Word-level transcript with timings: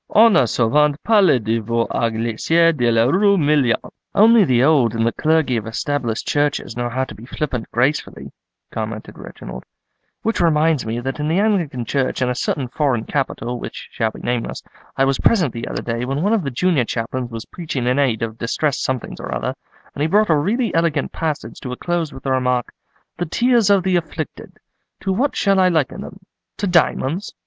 On 0.09 0.35
a 0.35 0.47
souvent 0.47 0.95
parlé 1.03 1.37
de 1.39 1.59
vous 1.59 1.85
à 1.91 2.09
l'église 2.11 2.73
de 2.75 2.89
la 2.89 3.03
rue 3.05 3.37
Million.'" 3.37 3.77
"Only 4.15 4.43
the 4.45 4.63
old 4.63 4.95
and 4.95 5.05
the 5.05 5.11
clergy 5.11 5.57
of 5.57 5.67
Established 5.67 6.27
churches 6.27 6.75
know 6.75 6.89
how 6.89 7.03
to 7.03 7.13
be 7.13 7.27
flippant 7.27 7.69
gracefully," 7.71 8.31
commented 8.71 9.19
Reginald; 9.19 9.61
"which 10.23 10.41
reminds 10.41 10.87
me 10.87 10.99
that 11.01 11.19
in 11.19 11.27
the 11.27 11.37
Anglican 11.39 11.85
Church 11.85 12.19
in 12.19 12.29
a 12.31 12.33
certain 12.33 12.67
foreign 12.67 13.03
capital, 13.03 13.59
which 13.59 13.89
shall 13.91 14.09
be 14.09 14.21
nameless, 14.23 14.63
I 14.97 15.05
was 15.05 15.19
present 15.19 15.53
the 15.53 15.67
other 15.67 15.83
day 15.83 16.03
when 16.03 16.23
one 16.23 16.33
of 16.33 16.41
the 16.43 16.49
junior 16.49 16.85
chaplains 16.85 17.29
was 17.29 17.45
preaching 17.45 17.85
in 17.85 17.99
aid 17.99 18.23
of 18.23 18.39
distressed 18.39 18.81
somethings 18.83 19.19
or 19.19 19.31
other, 19.31 19.53
and 19.93 20.01
he 20.01 20.07
brought 20.07 20.31
a 20.31 20.35
really 20.35 20.73
eloquent 20.73 21.11
passage 21.11 21.59
to 21.59 21.71
a 21.73 21.77
close 21.77 22.11
with 22.11 22.23
the 22.23 22.31
remark, 22.31 22.73
'The 23.17 23.25
tears 23.27 23.69
of 23.69 23.83
the 23.83 23.97
afflicted, 23.97 24.53
to 25.01 25.13
what 25.13 25.35
shall 25.35 25.59
I 25.59 25.69
liken 25.69 26.01
them—to 26.01 26.65
diamonds? 26.65 27.35